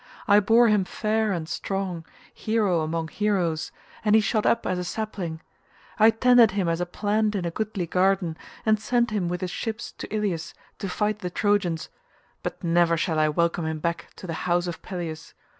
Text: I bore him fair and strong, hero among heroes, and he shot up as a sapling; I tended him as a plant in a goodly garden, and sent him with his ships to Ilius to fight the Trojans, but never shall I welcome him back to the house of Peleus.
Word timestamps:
I 0.27 0.39
bore 0.39 0.67
him 0.67 0.83
fair 0.83 1.31
and 1.31 1.47
strong, 1.47 2.07
hero 2.33 2.79
among 2.81 3.09
heroes, 3.09 3.71
and 4.03 4.15
he 4.15 4.21
shot 4.21 4.47
up 4.47 4.65
as 4.65 4.79
a 4.79 4.83
sapling; 4.83 5.41
I 5.99 6.09
tended 6.09 6.49
him 6.57 6.67
as 6.67 6.81
a 6.81 6.87
plant 6.87 7.35
in 7.35 7.45
a 7.45 7.51
goodly 7.51 7.85
garden, 7.85 8.35
and 8.65 8.79
sent 8.79 9.11
him 9.11 9.27
with 9.27 9.41
his 9.41 9.51
ships 9.51 9.91
to 9.99 10.11
Ilius 10.11 10.55
to 10.79 10.89
fight 10.89 11.19
the 11.19 11.29
Trojans, 11.29 11.89
but 12.41 12.63
never 12.63 12.97
shall 12.97 13.19
I 13.19 13.29
welcome 13.29 13.67
him 13.67 13.77
back 13.77 14.07
to 14.15 14.25
the 14.25 14.33
house 14.49 14.65
of 14.65 14.81
Peleus. 14.81 15.35